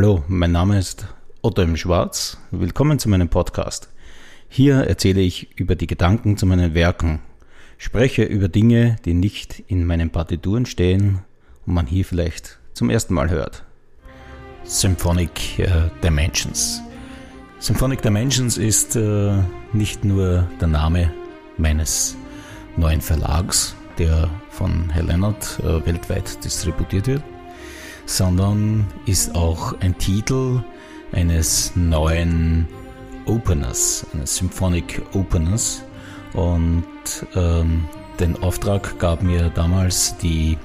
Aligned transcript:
Hallo, 0.00 0.22
mein 0.28 0.52
Name 0.52 0.78
ist 0.78 1.08
Otto 1.42 1.60
im 1.60 1.76
Schwarz. 1.76 2.38
Willkommen 2.52 3.00
zu 3.00 3.08
meinem 3.08 3.28
Podcast. 3.28 3.88
Hier 4.48 4.76
erzähle 4.76 5.20
ich 5.22 5.58
über 5.58 5.74
die 5.74 5.88
Gedanken 5.88 6.36
zu 6.36 6.46
meinen 6.46 6.72
Werken, 6.72 7.18
spreche 7.78 8.22
über 8.22 8.46
Dinge, 8.46 8.94
die 9.04 9.12
nicht 9.12 9.58
in 9.66 9.84
meinen 9.84 10.10
Partituren 10.10 10.66
stehen 10.66 11.24
und 11.66 11.74
man 11.74 11.88
hier 11.88 12.04
vielleicht 12.04 12.60
zum 12.74 12.90
ersten 12.90 13.12
Mal 13.12 13.28
hört. 13.28 13.64
Symphonic 14.62 15.58
äh, 15.58 15.90
Dimensions. 16.00 16.80
Symphonic 17.58 18.00
Dimensions 18.00 18.56
ist 18.56 18.94
äh, 18.94 19.42
nicht 19.72 20.04
nur 20.04 20.46
der 20.60 20.68
Name 20.68 21.12
meines 21.56 22.16
neuen 22.76 23.00
Verlags, 23.00 23.74
der 23.98 24.30
von 24.48 24.90
Herr 24.90 25.02
Leonard 25.02 25.58
äh, 25.64 25.84
weltweit 25.84 26.44
distributiert 26.44 27.08
wird, 27.08 27.24
sondern 28.08 28.86
ist 29.06 29.34
auch 29.34 29.78
ein 29.80 29.96
Titel 29.98 30.62
eines 31.12 31.72
neuen 31.76 32.66
Openers, 33.26 34.06
eines 34.14 34.36
Symphonic 34.36 35.02
Openers. 35.12 35.82
Und 36.32 36.86
ähm, 37.34 37.84
den 38.18 38.42
Auftrag 38.42 38.98
gab 38.98 39.22
mir 39.22 39.50
damals 39.50 40.16
die 40.18 40.56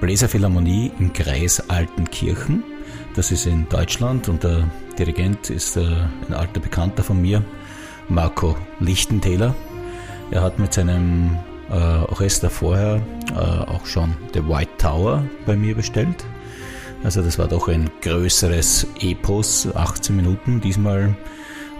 Bläserphilharmonie 0.00 0.90
im 0.98 1.12
Kreis 1.12 1.62
Altenkirchen. 1.70 2.64
Das 3.14 3.30
ist 3.30 3.46
in 3.46 3.68
Deutschland 3.68 4.28
und 4.28 4.42
der 4.42 4.68
Dirigent 4.98 5.50
ist 5.50 5.76
äh, 5.76 5.86
ein 6.28 6.34
alter 6.34 6.60
Bekannter 6.60 7.04
von 7.04 7.20
mir, 7.22 7.44
Marco 8.08 8.56
Lichtentäler. 8.80 9.54
Er 10.32 10.42
hat 10.42 10.58
mit 10.58 10.72
seinem 10.72 11.38
äh, 11.70 11.74
Orchester 11.74 12.50
vorher 12.50 13.00
äh, 13.30 13.38
auch 13.38 13.86
schon 13.86 14.16
The 14.34 14.46
White 14.48 14.72
Tower 14.78 15.24
bei 15.46 15.56
mir 15.56 15.76
bestellt. 15.76 16.24
Also 17.04 17.20
das 17.20 17.38
war 17.38 17.48
doch 17.48 17.68
ein 17.68 17.90
größeres 18.00 18.86
Epos, 19.00 19.68
18 19.74 20.14
Minuten. 20.14 20.60
Diesmal 20.60 21.16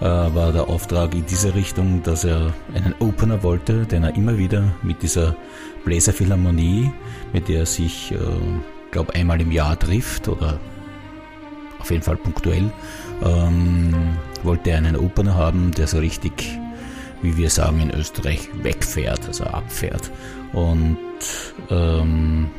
äh, 0.00 0.04
war 0.04 0.52
der 0.52 0.68
Auftrag 0.68 1.14
in 1.14 1.24
diese 1.26 1.54
Richtung, 1.54 2.02
dass 2.02 2.24
er 2.24 2.52
einen 2.74 2.94
Opener 2.98 3.42
wollte, 3.44 3.86
den 3.86 4.02
er 4.02 4.16
immer 4.16 4.36
wieder 4.36 4.64
mit 4.82 5.02
dieser 5.02 5.36
Bläserphilharmonie, 5.84 6.90
mit 7.32 7.48
der 7.48 7.60
er 7.60 7.66
sich, 7.66 8.10
äh, 8.12 8.16
glaube 8.90 9.14
einmal 9.14 9.40
im 9.40 9.52
Jahr 9.52 9.78
trifft 9.78 10.26
oder 10.26 10.58
auf 11.78 11.90
jeden 11.90 12.02
Fall 12.02 12.16
punktuell, 12.16 12.72
ähm, 13.24 14.16
wollte 14.42 14.70
er 14.70 14.78
einen 14.78 14.96
Opener 14.96 15.34
haben, 15.34 15.70
der 15.72 15.86
so 15.86 15.98
richtig, 15.98 16.58
wie 17.22 17.36
wir 17.36 17.48
sagen 17.48 17.80
in 17.80 17.90
Österreich, 17.90 18.48
wegfährt, 18.60 19.26
also 19.28 19.44
abfährt. 19.44 20.10
Und 20.52 20.98
ähm, 21.70 22.50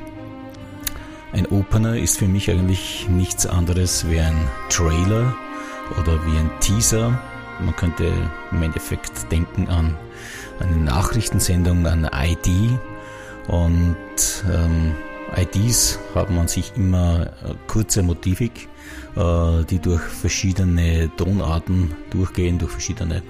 ein 1.33 1.47
Opener 1.47 1.97
ist 1.97 2.19
für 2.19 2.27
mich 2.27 2.49
eigentlich 2.49 3.07
nichts 3.09 3.47
anderes 3.47 4.09
wie 4.09 4.19
ein 4.19 4.47
Trailer 4.69 5.35
oder 5.99 6.23
wie 6.25 6.37
ein 6.37 6.51
Teaser. 6.59 7.19
Man 7.59 7.75
könnte 7.75 8.11
im 8.51 8.61
Endeffekt 8.61 9.31
denken 9.31 9.67
an 9.67 9.97
eine 10.59 10.77
Nachrichtensendung, 10.77 11.85
an 11.87 12.07
ID. 12.13 12.77
Und 13.47 13.95
ähm, 14.47 14.93
IDs 15.35 15.99
haben 16.13 16.37
an 16.37 16.47
sich 16.47 16.73
immer 16.75 17.23
äh, 17.23 17.55
kurze 17.67 18.03
Motivik, 18.03 18.69
äh, 19.15 19.63
die 19.65 19.79
durch 19.79 20.01
verschiedene 20.01 21.09
Tonarten 21.17 21.95
durchgehen, 22.11 22.59
durch 22.59 22.71
verschiedene 22.71 23.23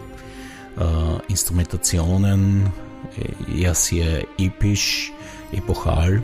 äh, 0.78 1.30
Instrumentationen, 1.30 2.70
äh, 3.18 3.62
eher 3.62 3.74
sehr 3.74 4.26
episch, 4.38 5.12
epochal. 5.52 6.22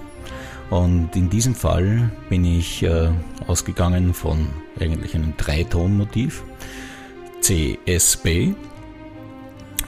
Und 0.69 1.15
in 1.15 1.29
diesem 1.29 1.55
Fall 1.55 2.11
bin 2.29 2.45
ich 2.45 2.83
äh, 2.83 3.09
ausgegangen 3.47 4.13
von 4.13 4.47
eigentlich 4.79 5.15
einem 5.15 5.35
Dreitonmotiv 5.35 6.43
CSB. 7.41 8.53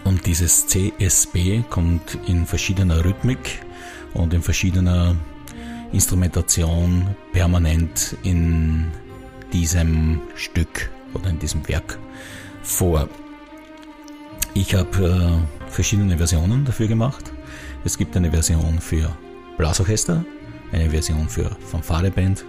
Und 0.03 0.25
dieses 0.25 0.65
CSB 0.67 1.61
kommt 1.69 2.17
in 2.27 2.47
verschiedener 2.47 3.05
Rhythmik 3.05 3.59
und 4.13 4.33
in 4.33 4.41
verschiedener 4.41 5.15
Instrumentation 5.91 7.15
permanent 7.31 8.15
in 8.23 8.87
diesem 9.53 10.21
Stück 10.35 10.89
oder 11.13 11.29
in 11.29 11.37
diesem 11.37 11.67
Werk 11.67 11.99
vor. 12.63 13.07
Ich 14.53 14.73
habe 14.73 15.41
äh, 15.67 15.69
verschiedene 15.71 16.17
Versionen 16.17 16.65
dafür 16.65 16.87
gemacht. 16.87 17.31
Es 17.83 17.97
gibt 17.97 18.17
eine 18.17 18.31
Version 18.31 18.79
für 18.79 19.15
Blasorchester, 19.57 20.25
eine 20.71 20.89
Version 20.89 21.29
für 21.29 21.49
Fanfare-Band 21.71 22.45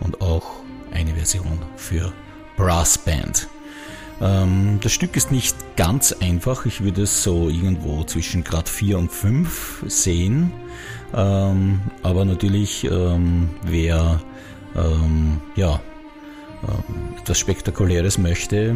und 0.00 0.20
auch 0.20 0.62
eine 0.92 1.14
Version 1.14 1.58
für 1.76 2.12
Brassband. 2.56 3.48
Ähm, 4.20 4.78
das 4.82 4.92
Stück 4.92 5.16
ist 5.16 5.32
nicht 5.32 5.56
ganz 5.76 6.12
einfach. 6.12 6.66
Ich 6.66 6.82
würde 6.82 7.02
es 7.02 7.22
so 7.22 7.48
irgendwo 7.48 8.04
zwischen 8.04 8.44
Grad 8.44 8.68
4 8.68 8.98
und 8.98 9.10
5 9.10 9.84
sehen. 9.88 10.52
Ähm, 11.14 11.80
aber 12.02 12.24
natürlich, 12.24 12.84
ähm, 12.84 13.50
wer 13.62 14.20
ähm, 14.76 15.40
ja, 15.56 15.80
etwas 17.20 17.38
Spektakuläres 17.38 18.18
möchte, 18.18 18.74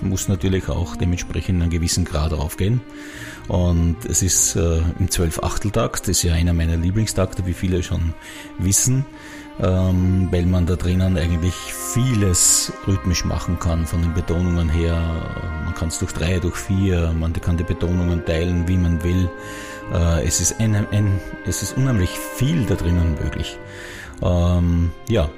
muss 0.00 0.28
natürlich 0.28 0.68
auch 0.68 0.96
dementsprechend 0.96 1.56
in 1.56 1.62
einen 1.62 1.70
gewissen 1.70 2.04
Grad 2.04 2.32
aufgehen. 2.32 2.80
Und 3.48 3.96
es 4.04 4.22
ist 4.22 4.56
äh, 4.56 4.78
im 4.98 5.08
12-Achteltakt, 5.08 6.02
das 6.02 6.08
ist 6.08 6.22
ja 6.22 6.34
einer 6.34 6.52
meiner 6.52 6.76
Lieblingstakte, 6.76 7.46
wie 7.46 7.54
viele 7.54 7.82
schon 7.82 8.12
wissen, 8.58 9.06
ähm, 9.60 10.28
weil 10.30 10.44
man 10.44 10.66
da 10.66 10.76
drinnen 10.76 11.16
eigentlich 11.16 11.54
vieles 11.54 12.72
rhythmisch 12.86 13.24
machen 13.24 13.58
kann 13.58 13.86
von 13.86 14.02
den 14.02 14.12
Betonungen 14.12 14.68
her. 14.68 15.00
Man 15.64 15.74
kann 15.74 15.88
es 15.88 15.98
durch 15.98 16.12
drei, 16.12 16.38
durch 16.38 16.56
vier, 16.56 17.14
man 17.18 17.32
kann 17.32 17.56
die 17.56 17.64
Betonungen 17.64 18.24
teilen, 18.24 18.68
wie 18.68 18.76
man 18.76 19.02
will. 19.02 19.30
Äh, 19.92 20.26
es, 20.26 20.40
ist 20.40 20.60
ein, 20.60 20.74
ein, 20.74 21.20
es 21.46 21.62
ist 21.62 21.76
unheimlich 21.76 22.10
viel 22.10 22.66
da 22.66 22.74
drinnen 22.74 23.16
möglich. 23.22 23.58
Ähm, 24.22 24.90
ja, 25.08 25.30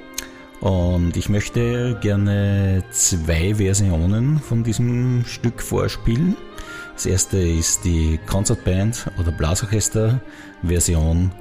und 0.61 1.17
ich 1.17 1.27
möchte 1.27 1.97
gerne 2.01 2.83
zwei 2.91 3.55
Versionen 3.55 4.39
von 4.39 4.63
diesem 4.63 5.25
Stück 5.25 5.61
vorspielen. 5.61 6.37
Das 6.93 7.07
erste 7.07 7.39
ist 7.39 7.83
die 7.83 8.19
Konzertband 8.27 9.07
oder 9.19 9.31
Blasorchester-Version, 9.31 11.31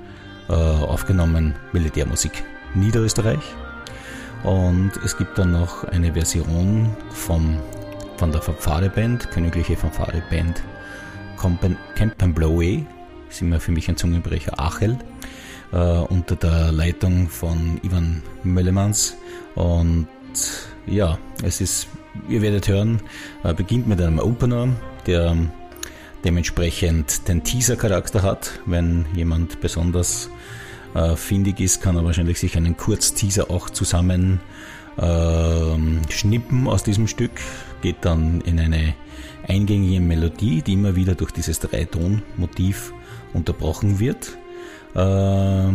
äh, 0.49 0.53
aufgenommen 0.53 1.55
Militärmusik 1.73 2.43
Niederösterreich. 2.75 3.43
Und 4.43 4.93
es 5.05 5.17
gibt 5.19 5.39
dann 5.39 5.53
noch 5.53 5.85
eine 5.85 6.15
Version 6.15 6.97
vom, 7.11 7.59
von 8.17 8.33
der 8.33 8.41
Fanfare-Band, 8.41 9.31
Königliche 9.31 9.77
Fanfare-Band 9.77 10.63
Campen 11.37 12.35
Blowe, 12.35 12.87
ist 13.29 13.43
immer 13.43 13.61
für 13.61 13.73
mich 13.73 13.89
ein 13.89 13.97
Zungenbrecher, 13.97 14.59
Achel 14.59 14.99
äh, 15.73 15.77
unter 15.77 16.37
der 16.37 16.73
Leitung 16.73 17.29
von 17.29 17.81
Ivan 17.83 18.23
Möllemans. 18.43 19.17
Und 19.55 20.09
ja, 20.87 21.19
es 21.43 21.61
ist, 21.61 21.89
ihr 22.29 22.43
werdet 22.43 22.69
hören, 22.69 23.01
äh, 23.45 23.55
beginnt 23.55 23.87
mit 23.87 24.01
einem 24.01 24.19
Opener, 24.19 24.69
der 25.07 25.37
dementsprechend 26.25 27.29
den 27.29 27.43
Teaser-Charakter 27.45 28.23
hat. 28.23 28.61
Wenn 28.67 29.07
jemand 29.15 29.61
besonders 29.61 30.31
äh, 30.95 31.17
findig 31.17 31.61
ist, 31.61 31.83
kann 31.83 31.97
er 31.97 32.05
wahrscheinlich 32.05 32.39
sich 32.39 32.57
einen 32.57 32.77
Kurzteaser 32.77 33.51
auch 33.51 33.71
zusammen 33.71 34.41
äh, 34.97 36.13
schnippen 36.13 36.69
aus 36.69 36.83
diesem 36.83 37.07
Stück, 37.07 37.33
geht 37.81 37.97
dann 38.03 38.41
in 38.43 38.59
eine 38.61 38.95
eingängige 39.47 40.01
Melodie, 40.01 40.63
die 40.63 40.75
immer 40.75 40.97
wieder 40.97 41.15
durch 41.15 41.31
dieses 41.31 41.61
Dreiton-Motiv 41.61 42.93
unterbrochen 43.33 43.99
wird. 43.99 44.37
Äh, 44.95 45.73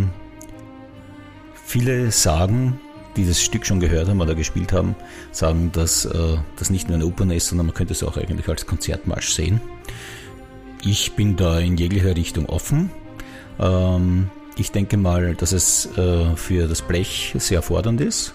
viele 1.66 2.12
sagen, 2.12 2.80
die 3.16 3.26
das 3.26 3.42
Stück 3.42 3.66
schon 3.66 3.80
gehört 3.80 4.10
haben 4.10 4.22
oder 4.22 4.36
gespielt 4.36 4.74
haben, 4.74 4.96
sagen, 5.32 5.72
dass 5.72 6.06
äh, 6.06 6.38
das 6.58 6.70
nicht 6.70 6.90
nur 6.90 6.98
ein 6.98 7.04
Opener 7.04 7.36
ist, 7.36 7.48
sondern 7.48 7.68
man 7.68 7.76
könnte 7.76 7.94
es 7.94 8.04
auch 8.04 8.18
eigentlich 8.18 8.48
als 8.48 8.66
Konzertmarsch 8.66 9.34
sehen. 9.34 9.62
Ich 10.84 11.14
bin 11.14 11.36
da 11.36 11.60
in 11.60 11.78
jeglicher 11.78 12.16
Richtung 12.16 12.48
offen. 12.48 12.92
Ähm, 13.60 14.30
ich 14.58 14.72
denke 14.72 14.98
mal, 14.98 15.36
dass 15.36 15.52
es 15.52 15.86
äh, 15.98 16.36
für 16.36 16.68
das 16.68 16.82
Blech 16.82 17.36
sehr 17.38 17.62
fordernd 17.62 18.02
ist, 18.02 18.34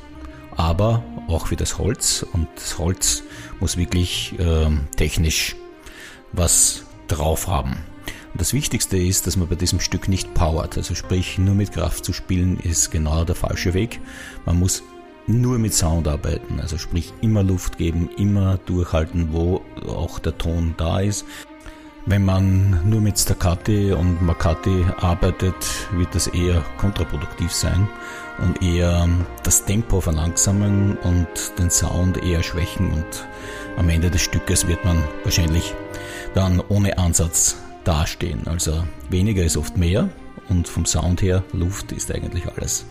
aber 0.57 1.03
auch 1.29 1.47
für 1.47 1.57
das 1.57 1.79
Holz. 1.79 2.27
Und 2.33 2.49
das 2.57 2.79
Holz 2.79 3.23
muss 3.61 3.77
wirklich 3.77 4.39
äh, 4.39 4.69
technisch 4.97 5.57
was 6.33 6.85
drauf 7.09 7.49
haben. 7.49 7.77
Das 8.41 8.55
Wichtigste 8.55 8.97
ist, 8.97 9.27
dass 9.27 9.37
man 9.37 9.49
bei 9.49 9.55
diesem 9.55 9.81
Stück 9.81 10.09
nicht 10.09 10.33
powert. 10.33 10.79
Also 10.79 10.95
sprich, 10.95 11.37
nur 11.37 11.55
mit 11.55 11.73
Kraft 11.73 12.07
zu 12.07 12.15
spielen 12.15 12.59
ist 12.59 12.91
genau 12.91 13.23
der 13.25 13.35
falsche 13.35 13.75
Weg. 13.75 14.01
Man 14.47 14.59
muss 14.59 14.83
nur 15.27 15.59
mit 15.59 15.75
Sound 15.75 16.09
arbeiten. 16.09 16.59
Also 16.59 16.79
sprich, 16.79 17.13
immer 17.21 17.43
Luft 17.43 17.77
geben, 17.77 18.09
immer 18.17 18.57
durchhalten, 18.65 19.35
wo 19.35 19.61
auch 19.87 20.19
der 20.19 20.39
Ton 20.39 20.73
da 20.79 21.01
ist. 21.01 21.27
Wenn 22.07 22.25
man 22.25 22.81
nur 22.89 23.03
mit 23.03 23.19
Staccati 23.19 23.93
und 23.93 24.23
Makati 24.23 24.87
arbeitet, 24.97 25.55
wird 25.93 26.15
das 26.15 26.27
eher 26.27 26.65
kontraproduktiv 26.79 27.53
sein 27.53 27.91
und 28.39 28.63
eher 28.63 29.07
das 29.43 29.67
Tempo 29.67 30.01
verlangsamen 30.01 30.97
und 30.97 31.29
den 31.59 31.71
Sound 31.71 32.25
eher 32.25 32.43
schwächen 32.43 32.91
und 32.91 33.29
am 33.77 33.91
Ende 33.91 34.11
des 34.11 34.23
Stückes 34.23 34.67
wird 34.67 34.83
man 34.83 34.97
wahrscheinlich 35.25 35.75
dann 36.33 36.63
ohne 36.71 36.97
Ansatz 36.97 37.59
dastehen. 37.85 38.47
Also 38.47 38.85
weniger 39.09 39.43
ist 39.43 39.57
oft 39.57 39.77
mehr 39.77 40.09
und 40.49 40.69
vom 40.69 40.85
Sound 40.85 41.23
her, 41.23 41.43
Luft 41.53 41.93
ist 41.93 42.13
eigentlich 42.13 42.47
alles 42.47 42.87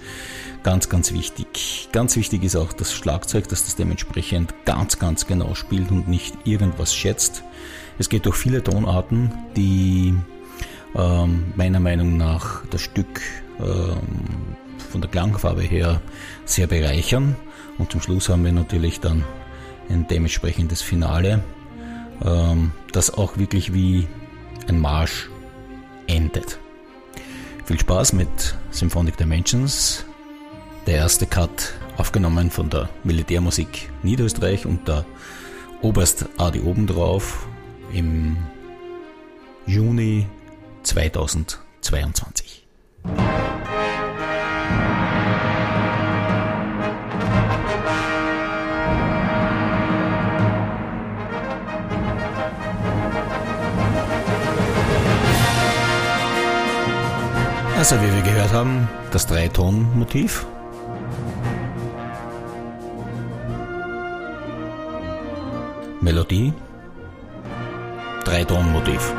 ganz, 0.64 0.90
ganz 0.90 1.14
wichtig. 1.14 1.90
Ganz 1.92 2.16
wichtig 2.16 2.44
ist 2.44 2.56
auch 2.56 2.74
das 2.74 2.94
Schlagzeug, 2.94 3.48
dass 3.48 3.66
das 3.66 3.76
dementsprechend 3.76 4.54
ganz, 4.66 5.00
ganz 5.00 5.28
genau 5.28 5.56
spielt 5.56 5.92
und 5.92 6.08
nicht 6.08 6.36
irgendwas 6.46 6.96
schätzt. 6.96 7.44
Es 7.98 8.10
geht 8.10 8.26
durch 8.26 8.36
viele 8.36 8.64
Tonarten, 8.64 9.32
die 9.56 10.16
ähm, 10.96 11.54
meiner 11.56 11.80
Meinung 11.80 12.18
nach 12.18 12.66
das 12.70 12.82
Stück 12.82 13.22
ähm, 13.60 14.56
von 14.90 15.02
der 15.02 15.10
Klangfarbe 15.10 15.62
her 15.62 16.02
sehr 16.46 16.68
bereichern. 16.68 17.36
Und 17.78 17.92
zum 17.92 18.02
Schluss 18.02 18.30
haben 18.30 18.44
wir 18.44 18.52
natürlich 18.52 19.00
dann 19.00 19.24
ein 19.90 20.08
dementsprechendes 20.08 20.82
Finale, 20.82 21.44
ähm, 22.24 22.72
das 22.92 23.14
auch 23.14 23.38
wirklich 23.38 23.74
wie 23.74 24.08
ein 24.70 24.80
Marsch 24.80 25.30
endet. 26.08 26.60
Viel 27.66 27.80
Spaß 27.80 28.14
mit 28.14 28.56
Symphonic 28.72 29.18
Dimensions. 29.18 30.06
Der 30.88 30.96
erste 30.96 31.26
Cut 31.26 31.74
aufgenommen 31.98 32.50
von 32.50 32.70
der 32.70 32.90
Militärmusik 33.04 33.92
Niederösterreich 34.04 34.66
und 34.66 34.88
der 34.88 35.06
Oberst 35.82 36.26
Adi 36.38 36.62
obendrauf 36.62 37.48
im 37.94 38.38
Juni 39.66 40.28
2022. 40.84 42.66
Also 57.80 57.96
wie 57.96 58.14
wir 58.14 58.22
gehört 58.24 58.52
haben, 58.52 58.90
das 59.14 59.26
Dreiton-Motiv. 59.26 60.46
Melodie 66.02 66.52
Dreitonmotiv. 68.26 69.14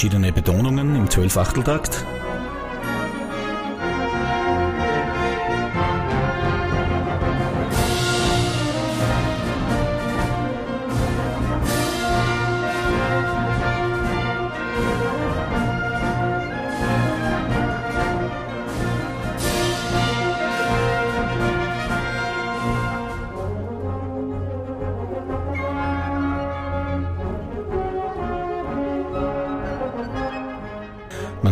Verschiedene 0.00 0.32
Betonungen 0.32 0.96
im 0.96 1.10
Zwölfachteltakt. 1.10 2.06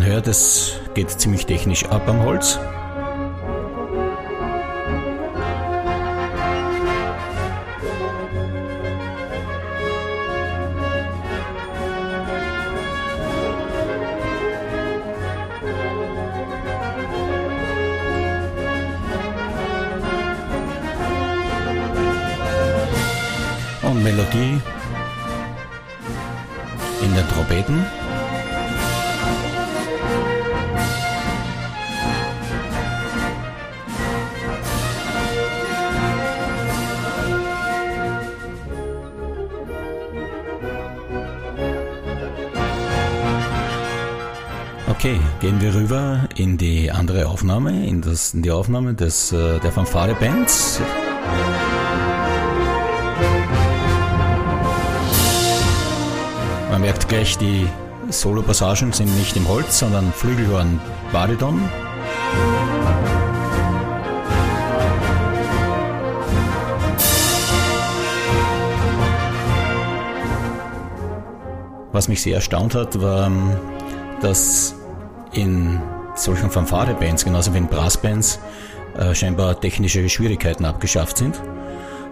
Man 0.08 0.14
hört, 0.14 0.26
es 0.26 0.72
geht 0.94 1.10
ziemlich 1.10 1.44
technisch 1.44 1.84
ab 1.84 2.08
am 2.08 2.22
Holz. 2.22 2.58
Und 23.82 24.02
Melodie 24.02 24.58
in 27.02 27.14
den 27.14 27.28
Trompeten. 27.28 27.97
Okay, 44.98 45.20
gehen 45.38 45.60
wir 45.60 45.72
rüber 45.76 46.28
in 46.34 46.58
die 46.58 46.90
andere 46.90 47.28
Aufnahme, 47.28 47.86
in, 47.86 48.02
das, 48.02 48.34
in 48.34 48.42
die 48.42 48.50
Aufnahme 48.50 48.94
des, 48.94 49.30
äh, 49.30 49.60
der 49.60 49.70
Fanfare 49.70 50.12
Bands. 50.16 50.80
Man 56.72 56.80
merkt 56.80 57.08
gleich, 57.08 57.38
die 57.38 57.68
Solo-Passagen 58.10 58.92
sind 58.92 59.16
nicht 59.16 59.36
im 59.36 59.46
Holz, 59.46 59.78
sondern 59.78 60.12
Flügelhorn 60.12 60.80
Bariton. 61.12 61.62
Was 71.93 72.08
mich 72.08 72.20
sehr 72.20 72.34
erstaunt 72.34 72.74
hat, 72.74 73.00
war, 73.00 73.31
dass 74.22 74.74
in 75.32 75.81
solchen 76.15 76.51
Fanfare-Bands, 76.51 77.25
genauso 77.25 77.55
wie 77.55 77.58
in 77.58 77.69
Brassbands, 77.69 78.41
äh, 78.99 79.15
scheinbar 79.15 79.61
technische 79.61 80.08
Schwierigkeiten 80.08 80.65
abgeschafft 80.65 81.19
sind. 81.19 81.41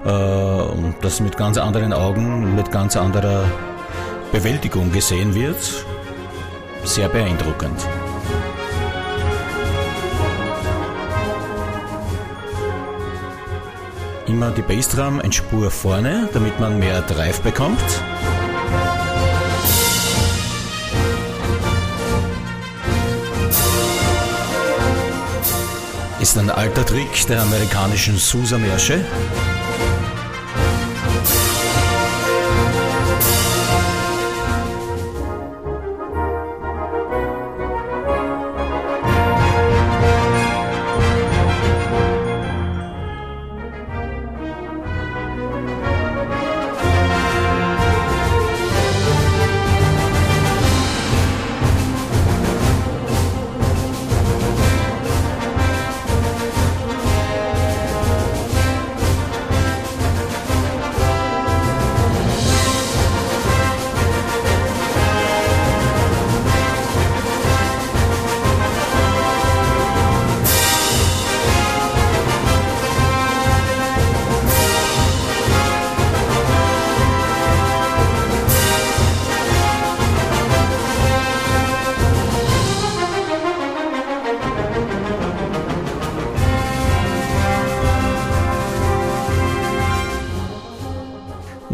Äh, 0.05 0.09
und 0.11 0.95
das 1.03 1.21
mit 1.21 1.37
ganz 1.37 1.59
anderen 1.59 1.93
Augen, 1.93 2.55
mit 2.55 2.71
ganz 2.71 2.97
anderer 2.97 3.45
Bewältigung 4.33 4.93
gesehen 4.93 5.35
wird. 5.35 5.57
Sehr 6.85 7.09
beeindruckend. 7.09 7.87
Immer 14.27 14.51
die 14.51 14.63
Bassdrum 14.63 15.21
ein 15.21 15.33
Spur 15.33 15.71
vorne, 15.71 16.29
damit 16.33 16.59
man 16.59 16.79
mehr 16.79 17.01
Drive 17.03 17.41
bekommt. 17.43 17.79
Ist 26.31 26.39
ein 26.39 26.51
alter 26.51 26.85
Trick 26.85 27.25
der 27.29 27.41
amerikanischen 27.41 28.17
Sousa-Märsche. 28.17 29.05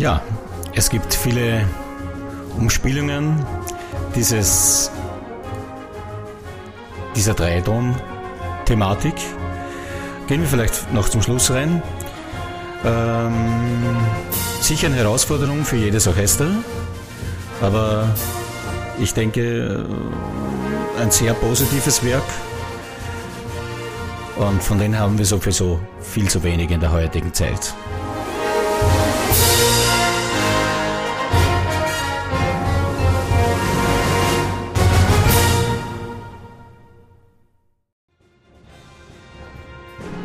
Ja, 0.02 0.21
es 0.75 0.90
gibt 0.90 1.14
viele 1.14 1.64
Umspielungen 2.59 3.47
dieses, 4.16 4.90
dieser 7.14 7.35
Dreiton-Thematik. 7.35 9.14
Gehen 10.26 10.40
wir 10.40 10.49
vielleicht 10.49 10.92
noch 10.92 11.09
zum 11.09 11.23
Schluss 11.23 11.52
rein. 11.52 11.80
Ähm, 12.85 13.97
sicher 14.61 14.88
eine 14.88 14.97
Herausforderung 14.97 15.64
für 15.64 15.76
jedes 15.76 16.09
Orchester, 16.09 16.50
aber 17.61 18.09
ich 18.99 19.14
denke 19.14 19.87
ein 21.00 21.12
sehr 21.12 21.35
positives 21.35 22.04
Werk. 22.04 22.25
Und 24.35 24.61
von 24.64 24.80
denen 24.80 24.99
haben 24.99 25.16
wir 25.16 25.26
sowieso 25.26 25.78
viel 26.00 26.28
zu 26.28 26.42
wenig 26.42 26.73
in 26.73 26.80
der 26.80 26.90
heutigen 26.90 27.32
Zeit. 27.32 27.73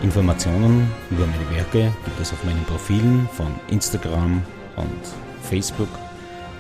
Informationen 0.08 0.90
über 1.12 1.28
meine 1.28 1.52
Werke 1.52 1.94
gibt 2.06 2.20
es 2.22 2.32
auf 2.32 2.42
meinen 2.46 2.64
Profilen 2.64 3.28
von 3.34 3.54
Instagram 3.70 4.42
und 4.78 5.02
Facebook, 5.42 5.90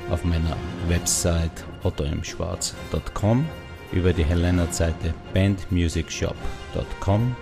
auf 0.10 0.26
meiner 0.26 0.58
Website 0.90 1.64
ottomschwarz.com, 1.84 3.46
über 3.94 4.12
die 4.12 4.26
Helena-Seite 4.26 5.14
bandmusicshop.com 5.34 7.38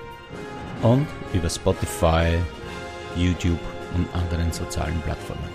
und 0.84 1.08
über 1.34 1.50
Spotify, 1.50 2.38
YouTube 3.16 3.60
und 3.96 4.06
anderen 4.14 4.52
sozialen 4.52 5.02
Plattformen. 5.02 5.50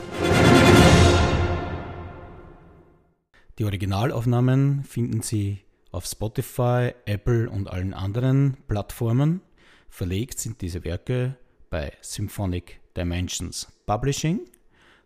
Die 3.60 3.64
Originalaufnahmen 3.64 4.82
finden 4.82 5.22
Sie 5.22 5.60
auf 5.92 6.06
Spotify, 6.06 6.92
Apple 7.04 7.48
und 7.48 7.70
allen 7.70 7.94
anderen 7.94 8.56
Plattformen. 8.66 9.42
Verlegt 9.90 10.38
sind 10.38 10.62
diese 10.62 10.84
Werke 10.84 11.36
bei 11.68 11.92
Symphonic 12.00 12.80
Dimensions 12.96 13.68
Publishing, 13.86 14.48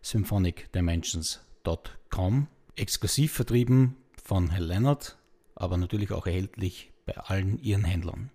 symphonicdimensions.com, 0.01 2.47
exklusiv 2.75 3.33
vertrieben 3.33 3.97
von 4.23 4.51
Herr 4.51 4.61
Leonard, 4.61 5.17
aber 5.55 5.77
natürlich 5.77 6.11
auch 6.11 6.27
erhältlich 6.27 6.91
bei 7.05 7.17
allen 7.17 7.59
ihren 7.59 7.83
Händlern. 7.83 8.29